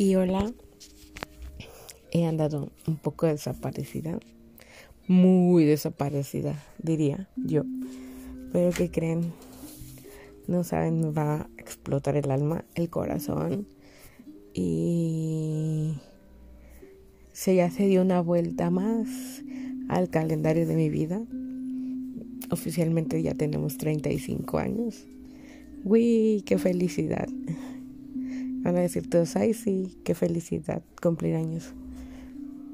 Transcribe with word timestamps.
Y 0.00 0.14
hola, 0.14 0.50
he 2.10 2.24
andado 2.24 2.72
un 2.86 2.96
poco 2.96 3.26
desaparecida, 3.26 4.18
muy 5.06 5.66
desaparecida, 5.66 6.64
diría 6.78 7.28
yo. 7.36 7.64
Pero 8.50 8.70
que 8.70 8.90
creen, 8.90 9.34
no 10.46 10.64
saben, 10.64 11.02
me 11.02 11.10
va 11.10 11.42
a 11.42 11.50
explotar 11.58 12.16
el 12.16 12.30
alma, 12.30 12.64
el 12.76 12.88
corazón. 12.88 13.68
Y 14.54 15.98
se 17.34 17.56
ya 17.56 17.70
se 17.70 17.86
dio 17.86 18.00
una 18.00 18.22
vuelta 18.22 18.70
más 18.70 19.42
al 19.90 20.08
calendario 20.08 20.66
de 20.66 20.76
mi 20.76 20.88
vida. 20.88 21.20
Oficialmente 22.50 23.22
ya 23.22 23.34
tenemos 23.34 23.76
35 23.76 24.56
años. 24.56 25.06
¡Uy, 25.84 26.42
qué 26.46 26.56
felicidad! 26.56 27.28
Van 28.62 28.76
a 28.76 28.80
decir 28.80 29.08
todos, 29.08 29.36
ay 29.36 29.54
sí, 29.54 29.98
qué 30.04 30.14
felicidad 30.14 30.82
cumplir 31.00 31.34
años. 31.34 31.72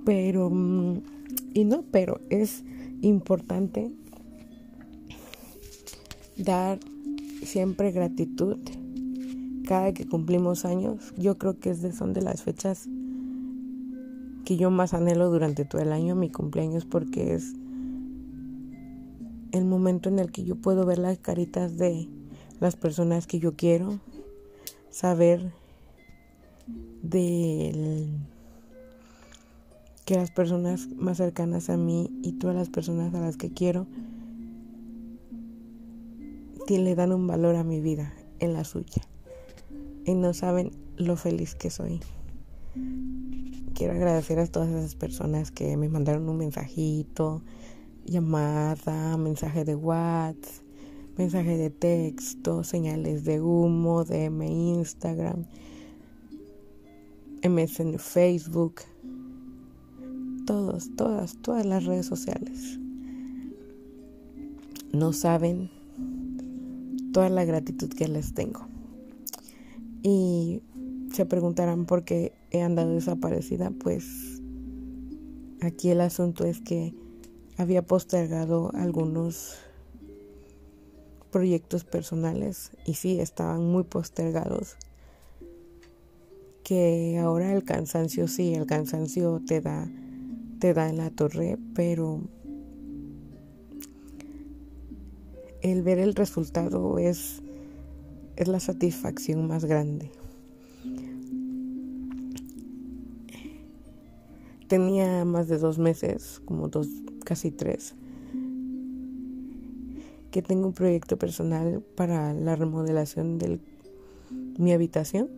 Pero, 0.04 0.50
mm, 0.50 1.02
y 1.54 1.64
no, 1.64 1.84
pero 1.90 2.20
es 2.30 2.64
importante 3.02 3.90
dar 6.36 6.78
siempre 7.42 7.92
gratitud 7.92 8.58
cada 9.66 9.92
que 9.92 10.06
cumplimos 10.06 10.64
años. 10.64 11.12
Yo 11.16 11.38
creo 11.38 11.58
que 11.58 11.70
es 11.70 11.80
son 11.96 12.12
de 12.12 12.22
las 12.22 12.42
fechas 12.42 12.88
que 14.44 14.56
yo 14.56 14.70
más 14.70 14.94
anhelo 14.94 15.30
durante 15.30 15.64
todo 15.64 15.82
el 15.82 15.92
año, 15.92 16.14
mi 16.14 16.30
cumpleaños, 16.30 16.84
porque 16.84 17.34
es 17.34 17.54
el 19.52 19.64
momento 19.64 20.08
en 20.08 20.18
el 20.18 20.30
que 20.30 20.44
yo 20.44 20.56
puedo 20.56 20.86
ver 20.86 20.98
las 20.98 21.18
caritas 21.18 21.76
de 21.76 22.08
las 22.60 22.76
personas 22.76 23.26
que 23.26 23.40
yo 23.40 23.56
quiero, 23.56 23.98
saber 24.90 25.52
de 27.02 28.08
que 30.04 30.14
las 30.14 30.30
personas 30.30 30.88
más 30.96 31.16
cercanas 31.16 31.70
a 31.70 31.76
mí 31.76 32.10
y 32.22 32.32
todas 32.32 32.56
las 32.56 32.68
personas 32.68 33.14
a 33.14 33.20
las 33.20 33.36
que 33.36 33.50
quiero 33.50 33.86
le 36.68 36.94
dan 36.96 37.12
un 37.12 37.26
valor 37.26 37.54
a 37.54 37.64
mi 37.64 37.80
vida 37.80 38.12
en 38.40 38.52
la 38.52 38.64
suya 38.64 39.02
y 40.04 40.14
no 40.14 40.34
saben 40.34 40.72
lo 40.96 41.16
feliz 41.16 41.54
que 41.54 41.70
soy. 41.70 42.00
Quiero 43.74 43.92
agradecer 43.92 44.38
a 44.38 44.46
todas 44.46 44.70
esas 44.70 44.94
personas 44.94 45.50
que 45.50 45.76
me 45.76 45.88
mandaron 45.88 46.28
un 46.28 46.38
mensajito, 46.38 47.42
llamada, 48.04 49.16
mensaje 49.16 49.64
de 49.64 49.74
WhatsApp, 49.74 50.64
mensaje 51.16 51.56
de 51.56 51.70
texto, 51.70 52.64
señales 52.64 53.24
de 53.24 53.40
humo, 53.40 54.04
DM, 54.04 54.42
Instagram, 54.42 55.46
MSN, 57.48 57.98
Facebook, 57.98 58.82
todos, 60.46 60.90
todas, 60.96 61.36
todas 61.42 61.66
las 61.66 61.84
redes 61.84 62.06
sociales. 62.06 62.78
No 64.92 65.12
saben 65.12 65.70
toda 67.12 67.28
la 67.28 67.44
gratitud 67.44 67.88
que 67.88 68.08
les 68.08 68.34
tengo. 68.34 68.66
Y 70.02 70.62
se 71.12 71.26
preguntarán 71.26 71.86
por 71.86 72.04
qué 72.04 72.32
he 72.50 72.62
andado 72.62 72.90
desaparecida. 72.94 73.70
Pues 73.70 74.42
aquí 75.60 75.90
el 75.90 76.00
asunto 76.00 76.44
es 76.44 76.60
que 76.60 76.94
había 77.56 77.82
postergado 77.82 78.70
algunos 78.74 79.56
proyectos 81.30 81.84
personales 81.84 82.70
y 82.86 82.94
sí 82.94 83.20
estaban 83.20 83.64
muy 83.64 83.84
postergados 83.84 84.76
que 86.66 87.16
ahora 87.22 87.52
el 87.52 87.62
cansancio 87.62 88.26
sí, 88.26 88.52
el 88.54 88.66
cansancio 88.66 89.40
te 89.46 89.60
da, 89.60 89.88
te 90.58 90.74
da 90.74 90.88
en 90.88 90.96
la 90.96 91.10
torre, 91.10 91.58
pero 91.76 92.22
el 95.62 95.82
ver 95.82 96.00
el 96.00 96.16
resultado 96.16 96.98
es, 96.98 97.40
es 98.34 98.48
la 98.48 98.58
satisfacción 98.58 99.46
más 99.46 99.64
grande. 99.64 100.10
Tenía 104.66 105.24
más 105.24 105.46
de 105.46 105.58
dos 105.58 105.78
meses, 105.78 106.42
como 106.46 106.66
dos, 106.66 106.88
casi 107.24 107.52
tres, 107.52 107.94
que 110.32 110.42
tengo 110.42 110.66
un 110.66 110.74
proyecto 110.74 111.16
personal 111.16 111.80
para 111.94 112.34
la 112.34 112.56
remodelación 112.56 113.38
de 113.38 113.60
mi 114.58 114.72
habitación 114.72 115.35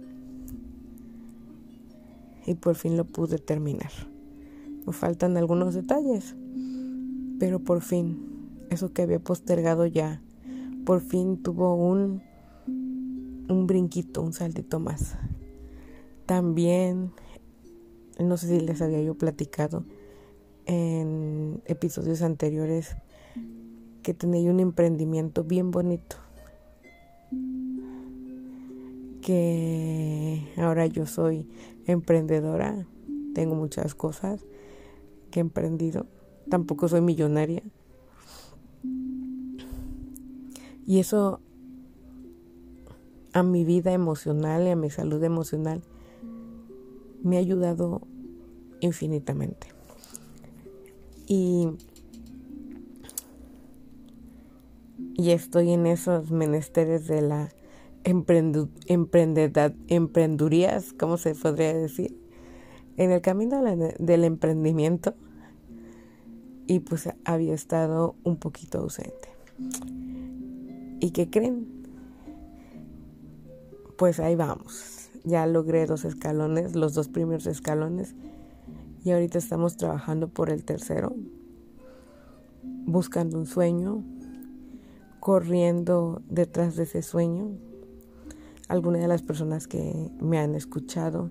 y 2.49 2.55
por 2.55 2.77
fin 2.77 2.97
lo 2.97 3.05
pude 3.05 3.39
terminar. 3.39 3.93
Me 4.87 4.93
faltan 4.93 5.37
algunos 5.37 5.75
detalles, 5.75 6.35
pero 7.39 7.61
por 7.61 7.83
fin, 7.83 8.57
eso 8.71 8.93
que 8.93 9.03
había 9.03 9.19
postergado 9.19 9.85
ya, 9.85 10.23
por 10.87 11.01
fin 11.01 11.43
tuvo 11.43 11.75
un, 11.75 12.23
un 13.49 13.67
brinquito, 13.67 14.23
un 14.23 14.33
saltito 14.33 14.81
más. 14.81 15.19
También, 16.25 17.13
no 18.19 18.39
sé 18.39 18.49
si 18.49 18.61
les 18.61 18.81
había 18.81 19.03
yo 19.03 19.15
platicado 19.15 19.85
en 20.65 21.61
episodios 21.67 22.23
anteriores 22.23 22.97
que 24.03 24.15
tenía 24.15 24.51
un 24.51 24.61
emprendimiento 24.61 25.45
bien 25.45 25.71
bonito 25.71 26.17
que 29.21 30.28
ahora 30.59 30.87
yo 30.87 31.07
soy 31.07 31.49
emprendedora, 31.87 32.87
tengo 33.35 33.55
muchas 33.55 33.95
cosas 33.95 34.45
que 35.31 35.41
he 35.41 35.43
emprendido, 35.43 36.07
tampoco 36.49 36.89
soy 36.89 37.01
millonaria. 37.01 37.63
Y 40.87 41.01
eso 41.01 41.41
a 43.33 43.43
mi 43.43 43.65
vida 43.65 43.93
emocional 43.93 44.67
y 44.67 44.71
a 44.71 44.77
mi 44.77 44.91
salud 44.91 45.23
emocional 45.23 45.83
me 47.23 47.37
ha 47.37 47.41
ayudado 47.41 48.03
infinitamente. 48.81 49.69
Y, 51.27 51.69
y 55.15 55.31
estoy 55.31 55.73
en 55.73 55.87
esos 55.87 56.31
menesteres 56.31 57.07
de 57.07 57.21
la 57.21 57.51
emprendedurías, 58.09 60.95
¿cómo 60.95 61.19
se 61.19 61.35
podría 61.35 61.75
decir? 61.75 62.17
En 62.97 63.11
el 63.13 63.21
camino 63.21 63.63
del 63.99 64.25
emprendimiento 64.25 65.13
y 66.67 66.81
pues 66.81 67.11
había 67.25 67.53
estado 67.55 68.17
un 68.25 68.37
poquito 68.37 68.79
ausente. 68.79 69.29
¿Y 71.01 71.11
qué 71.11 71.29
creen? 71.29 71.69
Pues 73.97 74.21
ahí 74.21 74.37
vamos. 74.37 75.11
Ya 75.25 75.45
logré 75.47 75.85
dos 75.87 76.07
escalones, 76.07 76.75
los 76.75 76.95
dos 76.95 77.09
primeros 77.09 77.47
escalones 77.47 78.15
y 79.05 79.11
ahorita 79.11 79.37
estamos 79.39 79.77
trabajando 79.77 80.29
por 80.29 80.49
el 80.51 80.65
tercero, 80.65 81.15
buscando 82.87 83.39
un 83.39 83.47
sueño, 83.47 84.03
corriendo 85.21 86.23
detrás 86.29 86.77
de 86.77 86.85
ese 86.85 87.03
sueño 87.03 87.68
algunas 88.69 89.01
de 89.01 89.09
las 89.09 89.23
personas 89.23 89.67
que 89.67 90.11
me 90.21 90.39
han 90.39 90.55
escuchado 90.55 91.31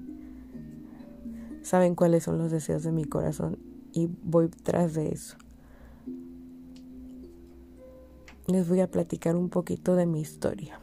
saben 1.61 1.95
cuáles 1.95 2.23
son 2.23 2.39
los 2.39 2.51
deseos 2.51 2.83
de 2.83 2.91
mi 2.91 3.05
corazón 3.05 3.59
y 3.93 4.09
voy 4.23 4.49
tras 4.49 4.93
de 4.95 5.09
eso. 5.09 5.37
Les 8.47 8.67
voy 8.67 8.79
a 8.79 8.89
platicar 8.89 9.35
un 9.35 9.49
poquito 9.49 9.95
de 9.95 10.05
mi 10.05 10.21
historia. 10.21 10.79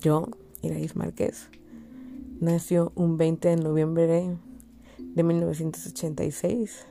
Yo, 0.00 0.26
Iraís 0.62 0.96
Márquez, 0.96 1.48
nació 2.40 2.92
un 2.96 3.18
20 3.18 3.48
de 3.50 3.56
noviembre 3.56 4.36
de 4.98 5.22
1986, 5.22 6.86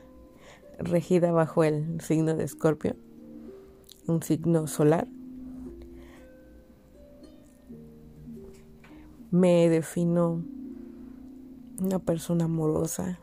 regida 0.78 1.30
bajo 1.32 1.62
el 1.62 2.00
signo 2.00 2.34
de 2.34 2.44
Escorpio 2.44 2.96
un 4.06 4.22
signo 4.22 4.66
solar. 4.66 5.06
Me 9.30 9.68
defino 9.68 10.42
una 11.78 11.98
persona 11.98 12.44
amorosa 12.44 13.18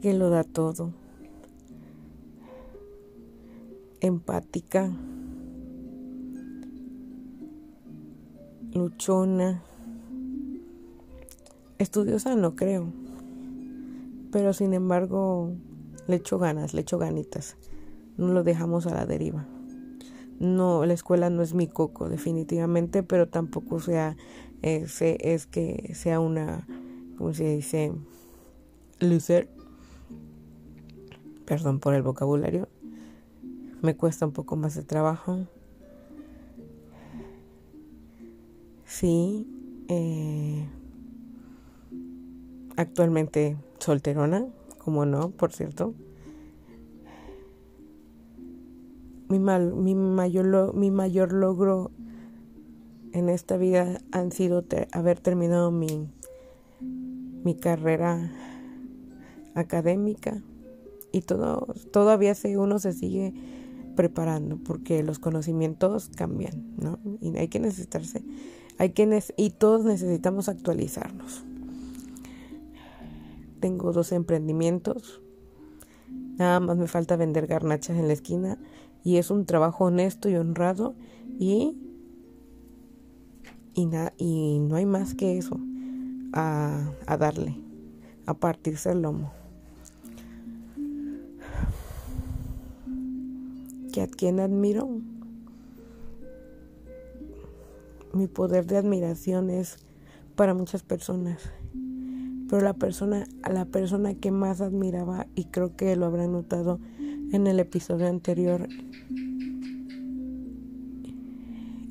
que 0.00 0.14
lo 0.14 0.30
da 0.30 0.44
todo, 0.44 0.92
empática, 4.00 4.90
luchona, 8.72 9.62
estudiosa 11.78 12.34
no 12.34 12.56
creo, 12.56 12.86
pero 14.32 14.52
sin 14.52 14.72
embargo 14.72 15.52
le 16.06 16.16
echo 16.16 16.38
ganas, 16.38 16.72
le 16.72 16.80
echo 16.80 16.98
ganitas 16.98 17.56
no 18.16 18.32
lo 18.32 18.42
dejamos 18.42 18.86
a 18.86 18.94
la 18.94 19.06
deriva. 19.06 19.46
no, 20.38 20.84
la 20.84 20.92
escuela 20.92 21.30
no 21.30 21.42
es 21.42 21.54
mi 21.54 21.66
coco, 21.66 22.08
definitivamente, 22.08 23.02
pero 23.02 23.28
tampoco 23.28 23.80
sea, 23.80 24.16
eh, 24.62 24.86
es 25.00 25.46
que 25.46 25.92
sea 25.94 26.20
una, 26.20 26.66
como 27.16 27.32
se 27.32 27.56
dice? 27.56 27.92
Loser. 29.00 29.48
Perdón 31.46 31.80
por 31.80 31.94
el 31.94 32.02
vocabulario. 32.02 32.68
Me 33.82 33.96
cuesta 33.96 34.26
un 34.26 34.32
poco 34.32 34.56
más 34.56 34.74
de 34.74 34.82
trabajo. 34.82 35.46
Sí. 38.84 39.46
Eh, 39.88 40.66
actualmente 42.76 43.56
solterona, 43.78 44.46
como 44.78 45.06
no, 45.06 45.30
por 45.30 45.52
cierto. 45.52 45.94
Mi, 49.28 49.38
mal, 49.38 49.74
mi, 49.74 49.94
mayor, 49.94 50.74
mi 50.74 50.90
mayor 50.90 51.32
logro 51.32 51.90
en 53.12 53.28
esta 53.28 53.56
vida 53.56 54.00
han 54.12 54.30
sido 54.30 54.64
haber 54.92 55.20
terminado 55.20 55.70
mi, 55.70 56.08
mi 56.80 57.54
carrera 57.54 58.30
académica 59.54 60.42
y 61.12 61.22
todo 61.22 61.66
todavía 61.92 62.34
uno 62.58 62.78
se 62.78 62.92
sigue 62.92 63.32
preparando 63.96 64.58
porque 64.58 65.02
los 65.02 65.18
conocimientos 65.18 66.10
cambian, 66.14 66.76
¿no? 66.76 66.98
Y 67.20 67.36
hay 67.38 67.48
que 67.48 67.58
necesitarse, 67.58 68.22
hay 68.78 68.90
que 68.90 69.22
y 69.36 69.50
todos 69.50 69.84
necesitamos 69.84 70.48
actualizarnos. 70.48 71.44
Tengo 73.60 73.92
dos 73.92 74.12
emprendimientos. 74.12 75.22
Nada 76.36 76.60
más 76.60 76.76
me 76.76 76.86
falta 76.86 77.16
vender 77.16 77.46
garnachas 77.46 77.96
en 77.96 78.08
la 78.08 78.12
esquina 78.12 78.58
y 79.06 79.18
es 79.18 79.30
un 79.30 79.46
trabajo 79.46 79.84
honesto 79.84 80.28
y 80.28 80.34
honrado 80.34 80.96
y 81.38 81.76
y, 83.72 83.88
y 84.16 84.58
no 84.58 84.74
hay 84.74 84.84
más 84.84 85.14
que 85.14 85.38
eso 85.38 85.60
a, 86.32 86.92
darle, 87.16 87.56
a 88.26 88.34
partirse 88.34 88.90
el 88.90 89.02
lomo. 89.02 89.32
¿Que 93.92 94.02
a 94.02 94.08
quien 94.08 94.40
admiro? 94.40 94.88
Mi 98.12 98.26
poder 98.26 98.66
de 98.66 98.76
admiración 98.76 99.50
es 99.50 99.76
para 100.34 100.52
muchas 100.52 100.82
personas. 100.82 101.52
Pero 102.50 102.60
la 102.60 102.74
persona, 102.74 103.24
a 103.44 103.52
la 103.52 103.66
persona 103.66 104.14
que 104.14 104.32
más 104.32 104.60
admiraba, 104.60 105.28
y 105.36 105.44
creo 105.44 105.76
que 105.76 105.94
lo 105.94 106.06
habrán 106.06 106.32
notado 106.32 106.80
en 107.36 107.46
el 107.46 107.60
episodio 107.60 108.08
anterior, 108.08 108.66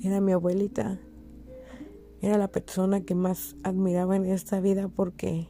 era 0.04 0.20
mi 0.20 0.32
abuelita. 0.32 1.00
Era 2.20 2.40
la 2.40 2.48
persona 2.48 3.02
que 3.02 3.14
más 3.14 3.56
admiraba 3.64 4.16
en 4.16 4.26
esta 4.26 4.60
vida 4.60 4.88
porque 4.88 5.48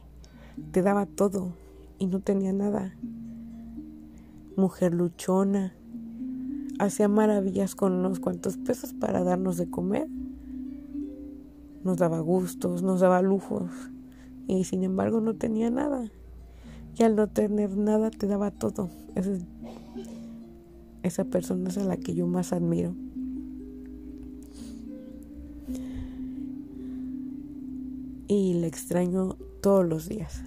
te 0.70 0.82
daba 0.82 1.06
todo 1.06 1.54
y 1.98 2.06
no 2.06 2.20
tenía 2.20 2.52
nada. 2.52 2.94
Mujer 4.56 4.92
luchona, 4.92 5.74
hacía 6.78 7.08
maravillas 7.08 7.74
con 7.74 7.94
unos 7.94 8.20
cuantos 8.20 8.58
pesos 8.58 8.92
para 8.92 9.24
darnos 9.24 9.56
de 9.56 9.70
comer. 9.70 10.08
Nos 11.84 11.96
daba 11.96 12.20
gustos, 12.20 12.82
nos 12.82 13.00
daba 13.00 13.22
lujos 13.22 13.70
y 14.46 14.64
sin 14.64 14.84
embargo 14.84 15.22
no 15.22 15.36
tenía 15.36 15.70
nada. 15.70 16.10
Y 16.98 17.02
al 17.02 17.16
no 17.16 17.26
tener 17.26 17.76
nada 17.76 18.10
te 18.10 18.26
daba 18.26 18.50
todo. 18.50 18.88
Esa, 19.14 19.30
esa 21.02 21.24
persona 21.24 21.68
es 21.68 21.78
a 21.78 21.84
la 21.84 21.96
que 21.96 22.14
yo 22.14 22.26
más 22.26 22.52
admiro. 22.52 22.94
y 28.28 28.54
le 28.54 28.66
extraño 28.66 29.36
todos 29.60 29.86
los 29.86 30.08
días. 30.08 30.42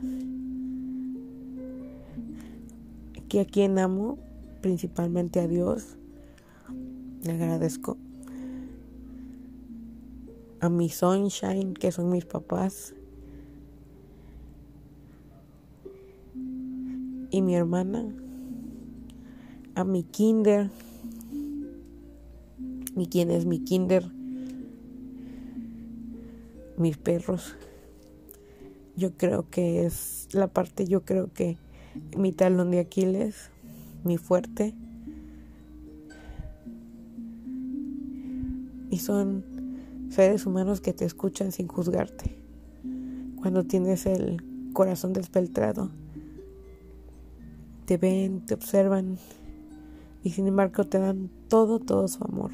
Que 3.27 3.41
a 3.41 3.45
quien 3.45 3.77
amo, 3.77 4.17
principalmente 4.61 5.39
a 5.39 5.47
Dios, 5.47 5.97
le 7.23 7.31
agradezco. 7.33 7.97
A 10.61 10.69
mi 10.69 10.89
sunshine, 10.89 11.73
que 11.73 11.91
son 11.91 12.09
mis 12.09 12.25
papás. 12.25 12.95
Y 17.31 17.41
mi 17.41 17.55
hermana. 17.55 18.05
A 19.75 19.83
mi 19.83 20.03
kinder. 20.03 20.69
¿Y 22.95 23.07
quién 23.07 23.31
es 23.31 23.45
mi 23.45 23.59
kinder? 23.59 24.11
Mis 26.77 26.97
perros 26.97 27.55
yo 28.99 29.13
creo 29.15 29.49
que 29.49 29.85
es 29.85 30.27
la 30.33 30.47
parte, 30.47 30.85
yo 30.85 31.05
creo 31.05 31.31
que 31.33 31.57
mi 32.17 32.33
talón 32.33 32.69
de 32.69 32.79
Aquiles, 32.79 33.49
mi 34.03 34.17
fuerte. 34.17 34.75
Y 38.91 38.97
son 38.97 39.45
seres 40.09 40.45
humanos 40.45 40.81
que 40.81 40.93
te 40.93 41.05
escuchan 41.05 41.51
sin 41.51 41.67
juzgarte. 41.67 42.37
Cuando 43.37 43.63
tienes 43.63 44.05
el 44.05 44.43
corazón 44.73 45.13
despeltrado, 45.13 45.91
te 47.89 47.97
ven, 47.97 48.45
te 48.45 48.53
observan 48.53 49.17
y 50.23 50.29
sin 50.29 50.45
embargo 50.45 50.83
te 50.83 50.99
dan 50.99 51.31
todo, 51.47 51.79
todo 51.79 52.07
su 52.07 52.23
amor. 52.23 52.51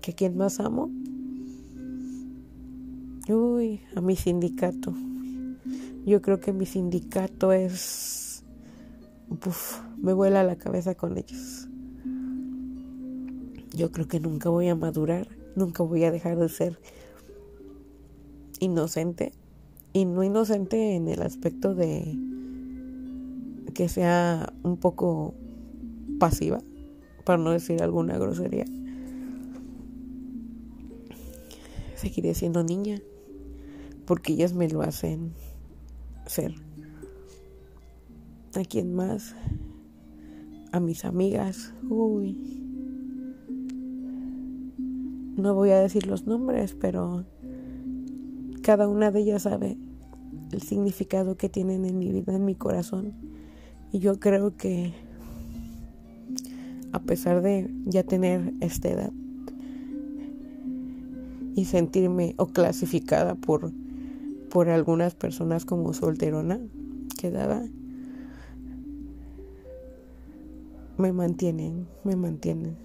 ¿Que 0.00 0.12
quien 0.12 0.36
más 0.36 0.58
amo? 0.58 0.90
Uy, 3.28 3.80
a 3.94 4.00
mi 4.00 4.16
sindicato. 4.16 4.92
Yo 6.04 6.20
creo 6.20 6.40
que 6.40 6.52
mi 6.52 6.66
sindicato 6.66 7.52
es... 7.52 8.42
Uf, 9.30 9.78
me 9.96 10.12
vuela 10.14 10.42
la 10.42 10.56
cabeza 10.56 10.96
con 10.96 11.16
ellos. 11.16 11.68
Yo 13.72 13.92
creo 13.92 14.08
que 14.08 14.18
nunca 14.18 14.48
voy 14.48 14.66
a 14.66 14.74
madurar, 14.74 15.28
nunca 15.54 15.84
voy 15.84 16.02
a 16.02 16.10
dejar 16.10 16.38
de 16.40 16.48
ser 16.48 16.80
inocente. 18.58 19.30
Y 19.94 20.04
no 20.04 20.22
inocente 20.22 20.96
en 20.96 21.08
el 21.08 21.22
aspecto 21.22 21.74
de 21.74 22.18
que 23.74 23.88
sea 23.88 24.52
un 24.62 24.76
poco 24.76 25.34
pasiva, 26.18 26.60
para 27.24 27.42
no 27.42 27.52
decir 27.52 27.82
alguna 27.82 28.18
grosería. 28.18 28.66
Seguiré 31.94 32.34
siendo 32.34 32.62
niña 32.62 33.00
porque 34.06 34.34
ellas 34.34 34.52
me 34.52 34.68
lo 34.68 34.82
hacen 34.82 35.32
ser. 36.26 36.54
¿A 38.54 38.62
quién 38.62 38.94
más? 38.94 39.34
A 40.72 40.80
mis 40.80 41.04
amigas. 41.04 41.72
Uy. 41.88 42.60
No 45.36 45.54
voy 45.54 45.70
a 45.70 45.80
decir 45.80 46.06
los 46.06 46.26
nombres, 46.26 46.74
pero 46.74 47.24
cada 48.62 48.88
una 48.88 49.10
de 49.10 49.20
ellas 49.20 49.42
sabe 49.42 49.76
el 50.54 50.62
significado 50.62 51.36
que 51.36 51.48
tienen 51.48 51.84
en 51.84 51.98
mi 51.98 52.10
vida, 52.10 52.34
en 52.34 52.44
mi 52.44 52.54
corazón. 52.54 53.12
Y 53.92 53.98
yo 53.98 54.18
creo 54.18 54.56
que 54.56 54.92
a 56.92 57.00
pesar 57.00 57.42
de 57.42 57.70
ya 57.84 58.02
tener 58.02 58.54
esta 58.60 58.88
edad 58.88 59.12
y 61.54 61.66
sentirme 61.66 62.34
o 62.38 62.46
clasificada 62.46 63.34
por 63.34 63.72
por 64.54 64.68
algunas 64.68 65.16
personas 65.16 65.64
como 65.64 65.92
solterona 65.94 66.60
quedada 67.18 67.68
me 70.96 71.12
mantienen, 71.12 71.88
me 72.04 72.14
mantienen 72.14 72.76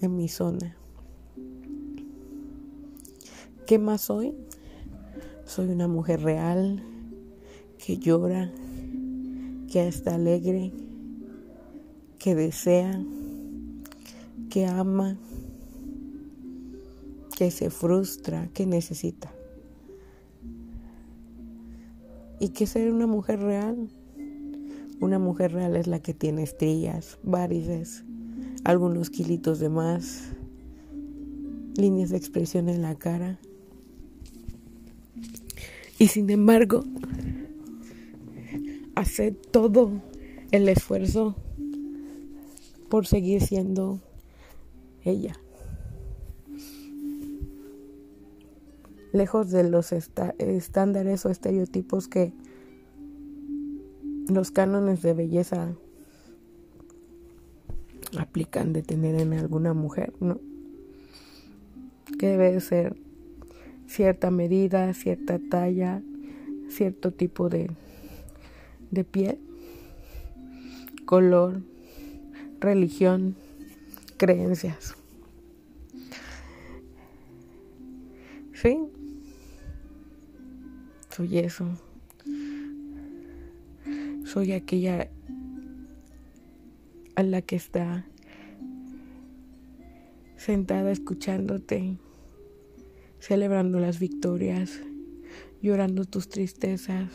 en 0.00 0.16
mi 0.16 0.28
zona. 0.28 0.76
¿Qué 3.66 3.80
más 3.80 4.02
soy? 4.02 4.36
Soy 5.54 5.68
una 5.68 5.86
mujer 5.86 6.22
real 6.22 6.82
que 7.76 7.98
llora, 7.98 8.50
que 9.70 9.86
está 9.86 10.14
alegre, 10.14 10.72
que 12.18 12.34
desea, 12.34 13.04
que 14.48 14.64
ama, 14.64 15.18
que 17.36 17.50
se 17.50 17.68
frustra, 17.68 18.48
que 18.54 18.64
necesita 18.64 19.30
y 22.40 22.48
que 22.48 22.66
ser 22.66 22.90
una 22.90 23.06
mujer 23.06 23.40
real. 23.40 23.90
Una 25.00 25.18
mujer 25.18 25.52
real 25.52 25.76
es 25.76 25.86
la 25.86 26.00
que 26.00 26.14
tiene 26.14 26.44
estrías, 26.44 27.18
varices, 27.22 28.04
algunos 28.64 29.10
kilitos 29.10 29.60
de 29.60 29.68
más, 29.68 30.30
líneas 31.76 32.08
de 32.08 32.16
expresión 32.16 32.70
en 32.70 32.80
la 32.80 32.94
cara. 32.94 33.38
Y 36.02 36.08
sin 36.08 36.28
embargo, 36.30 36.82
hace 38.96 39.30
todo 39.30 40.02
el 40.50 40.68
esfuerzo 40.68 41.36
por 42.88 43.06
seguir 43.06 43.40
siendo 43.40 44.00
ella. 45.04 45.38
Lejos 49.12 49.52
de 49.52 49.62
los 49.62 49.92
estándares 49.92 51.24
o 51.24 51.30
estereotipos 51.30 52.08
que 52.08 52.32
los 54.28 54.50
cánones 54.50 55.02
de 55.02 55.14
belleza 55.14 55.72
aplican 58.18 58.72
de 58.72 58.82
tener 58.82 59.20
en 59.20 59.34
alguna 59.34 59.72
mujer, 59.72 60.12
¿no? 60.18 60.40
Que 62.18 62.26
debe 62.26 62.60
ser 62.60 62.96
cierta 63.92 64.30
medida, 64.30 64.94
cierta 64.94 65.38
talla, 65.38 66.00
cierto 66.70 67.12
tipo 67.12 67.50
de, 67.50 67.70
de 68.90 69.04
piel, 69.04 69.38
color, 71.04 71.60
religión, 72.58 73.36
creencias. 74.16 74.94
Sí, 78.54 78.78
soy 81.10 81.38
eso. 81.40 81.66
Soy 84.24 84.52
aquella 84.52 85.10
a 87.14 87.22
la 87.22 87.42
que 87.42 87.56
está 87.56 88.06
sentada 90.38 90.90
escuchándote, 90.92 91.98
celebrando 93.22 93.78
las 93.78 94.00
victorias, 94.00 94.80
llorando 95.62 96.04
tus 96.04 96.28
tristezas, 96.28 97.08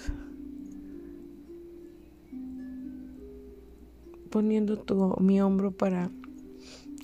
poniendo 4.31 4.77
tu, 4.77 5.17
mi 5.19 5.41
hombro 5.41 5.71
para 5.71 6.09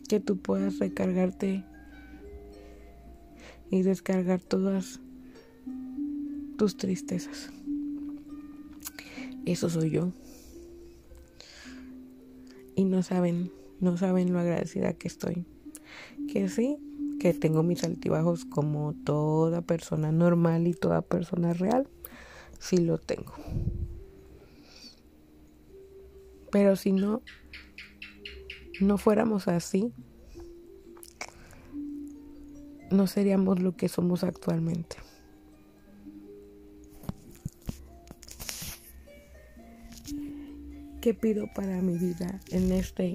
que 0.08 0.22
tú 0.22 0.38
puedas 0.38 0.80
recargarte 0.80 1.66
y 3.70 3.82
descargar 3.82 4.42
todas 4.42 5.02
tus 6.58 6.78
tristezas. 6.78 7.52
Eso 9.46 9.70
soy 9.70 9.90
yo. 9.90 10.14
Y 12.78 12.86
no 12.86 13.04
saben, 13.04 13.52
no 13.82 13.98
saben 13.98 14.32
lo 14.32 14.40
agradecida 14.40 14.94
que 14.94 15.10
estoy. 15.10 15.46
Que 16.32 16.48
sí, 16.48 16.78
que 17.24 17.34
tengo 17.34 17.64
mis 17.64 17.86
altibajos 17.86 18.44
como 18.44 18.94
toda 19.06 19.62
persona 19.62 20.12
normal 20.12 20.68
y 20.68 20.74
toda 20.74 21.02
persona 21.02 21.54
real. 21.54 21.88
Sí 22.60 22.80
lo 22.80 22.98
tengo. 22.98 23.34
Pero 26.52 26.76
si 26.76 26.92
no, 26.92 27.22
no 28.82 28.98
fuéramos 28.98 29.48
así, 29.48 29.94
no 32.92 33.08
seríamos 33.08 33.62
lo 33.62 33.78
que 33.78 33.88
somos 33.88 34.26
actualmente. 34.26 34.98
¿Qué 41.00 41.14
pido 41.14 41.48
para 41.56 41.82
mi 41.82 41.98
vida 41.98 42.42
en 42.52 42.74
este, 42.74 43.14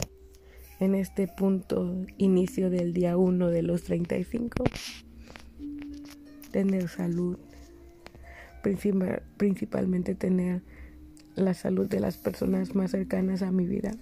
en 0.81 0.95
este 0.95 1.27
punto 1.27 2.07
inicio 2.17 2.71
del 2.71 2.93
día 2.93 3.17
1 3.17 3.49
de 3.49 3.63
los 3.63 3.83
35? 3.85 4.65
Tener 6.51 6.89
salud, 6.89 7.39
principalmente 9.37 10.15
tener 10.15 10.63
la 11.35 11.55
salud 11.55 11.89
de 11.89 12.01
las 12.01 12.17
personas 12.17 12.75
más 12.75 12.91
cercanas 12.91 13.43
a 13.43 13.53
mi 13.53 13.67
vida, 13.67 13.93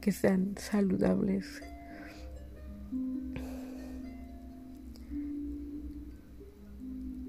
que 0.00 0.12
sean 0.12 0.54
saludables. 0.56 1.62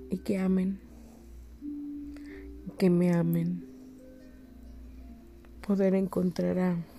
Y 0.09 0.17
que 0.19 0.37
amen, 0.37 0.79
que 2.77 2.89
me 2.89 3.13
amen 3.13 3.65
poder 5.65 5.95
encontrar 5.95 6.59
a... 6.59 6.94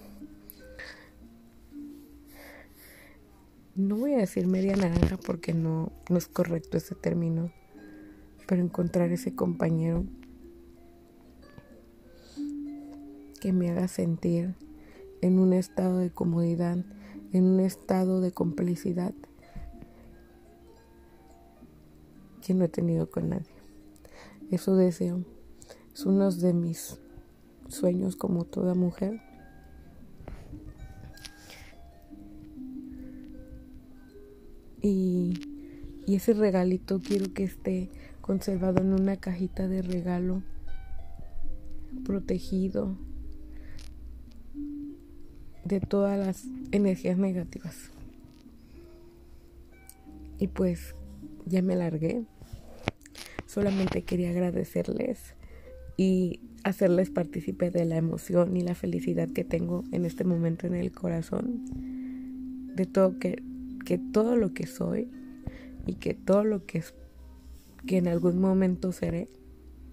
No 3.86 3.94
voy 3.94 4.14
a 4.14 4.18
decir 4.18 4.48
media 4.48 4.74
naranja 4.74 5.16
porque 5.16 5.54
no, 5.54 5.92
no 6.10 6.18
es 6.18 6.26
correcto 6.26 6.76
ese 6.76 6.96
término, 6.96 7.52
pero 8.48 8.60
encontrar 8.60 9.12
ese 9.12 9.36
compañero 9.36 10.02
que 13.40 13.52
me 13.52 13.70
haga 13.70 13.86
sentir 13.86 14.56
en 15.20 15.38
un 15.38 15.52
estado 15.52 15.98
de 15.98 16.10
comodidad, 16.10 16.78
en 17.32 17.44
un 17.44 17.60
estado 17.60 18.20
de 18.20 18.32
complicidad 18.32 19.14
que 22.44 22.54
no 22.54 22.64
he 22.64 22.68
tenido 22.68 23.08
con 23.08 23.28
nadie. 23.28 23.54
Eso 24.50 24.74
deseo. 24.74 25.22
Es 25.94 26.04
uno 26.04 26.28
de 26.32 26.52
mis 26.52 26.98
sueños 27.68 28.16
como 28.16 28.46
toda 28.46 28.74
mujer. 28.74 29.20
Y, 34.88 35.32
ese 36.06 36.32
regalito 36.32 37.00
quiero 37.00 37.34
que 37.34 37.42
esté 37.42 37.90
conservado 38.20 38.80
en 38.82 38.92
una 38.92 39.16
cajita 39.16 39.66
de 39.66 39.82
regalo, 39.82 40.44
protegido 42.04 42.96
de 45.64 45.80
todas 45.80 46.24
las 46.24 46.44
energías 46.70 47.18
negativas. 47.18 47.90
Y 50.38 50.46
pues 50.46 50.94
ya 51.46 51.62
me 51.62 51.74
largué. 51.74 52.22
Solamente 53.46 54.04
quería 54.04 54.30
agradecerles 54.30 55.34
y 55.96 56.38
hacerles 56.62 57.10
partícipe 57.10 57.72
de 57.72 57.86
la 57.86 57.96
emoción 57.96 58.56
y 58.56 58.60
la 58.60 58.76
felicidad 58.76 59.28
que 59.30 59.42
tengo 59.42 59.82
en 59.90 60.04
este 60.04 60.22
momento 60.22 60.68
en 60.68 60.76
el 60.76 60.92
corazón, 60.92 61.64
de 62.76 62.86
todo 62.86 63.18
que, 63.18 63.42
que 63.86 63.98
todo 63.98 64.36
lo 64.36 64.52
que 64.52 64.66
soy 64.66 65.08
y 65.86 65.94
que 65.94 66.12
todo 66.12 66.44
lo 66.44 66.66
que, 66.66 66.82
que 67.86 67.98
en 67.98 68.08
algún 68.08 68.40
momento 68.40 68.90
seré, 68.90 69.28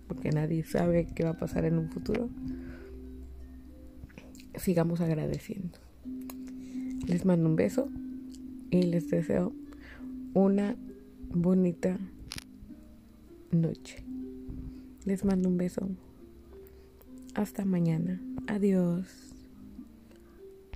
porque 0.08 0.32
nadie 0.32 0.64
sabe 0.64 1.08
qué 1.16 1.24
va 1.24 1.30
a 1.30 1.38
pasar 1.38 1.64
en 1.66 1.78
un 1.78 1.90
futuro, 1.90 2.28
sigamos 4.56 5.00
agradeciendo. 5.00 5.78
Les 7.08 7.24
mando 7.24 7.48
un 7.48 7.56
beso 7.56 7.88
y 8.72 8.82
les 8.82 9.10
deseo 9.10 9.54
una 10.34 10.76
bonita 11.30 12.00
noche. 13.52 14.04
Les 15.06 15.24
mando 15.24 15.50
un 15.50 15.58
beso. 15.58 15.88
Hasta 17.36 17.64
mañana. 17.64 18.20
Adiós. 18.48 19.33